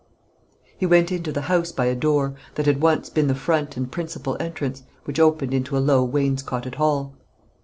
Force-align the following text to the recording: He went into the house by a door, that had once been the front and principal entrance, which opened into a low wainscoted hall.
He 0.79 0.87
went 0.87 1.11
into 1.11 1.31
the 1.31 1.41
house 1.41 1.71
by 1.71 1.85
a 1.85 1.93
door, 1.93 2.33
that 2.55 2.65
had 2.65 2.81
once 2.81 3.07
been 3.11 3.27
the 3.27 3.35
front 3.35 3.77
and 3.77 3.91
principal 3.91 4.35
entrance, 4.39 4.81
which 5.05 5.19
opened 5.19 5.53
into 5.53 5.77
a 5.77 5.77
low 5.77 6.03
wainscoted 6.03 6.73
hall. 6.73 7.13